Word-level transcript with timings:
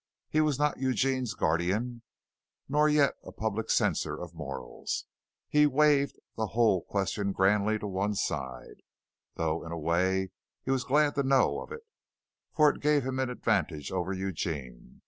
He 0.29 0.41
was 0.41 0.57
not 0.57 0.79
Eugene's 0.79 1.35
guardian, 1.35 2.01
nor 2.67 2.89
yet 2.89 3.13
a 3.23 3.31
public 3.31 3.69
censor 3.69 4.17
of 4.19 4.33
morals. 4.33 5.05
He 5.47 5.67
waived 5.67 6.17
the 6.35 6.47
whole 6.57 6.81
question 6.83 7.31
grandly 7.33 7.77
to 7.77 7.85
one 7.85 8.15
side, 8.15 8.81
though 9.35 9.63
in 9.63 9.71
a 9.71 9.77
way 9.77 10.31
he 10.63 10.71
was 10.71 10.85
glad 10.85 11.13
to 11.13 11.21
know 11.23 11.59
of 11.59 11.71
it, 11.71 11.81
for 12.51 12.71
it 12.71 12.81
gave 12.81 13.03
him 13.05 13.19
an 13.19 13.29
advantage 13.29 13.91
over 13.91 14.11
Eugene. 14.11 14.99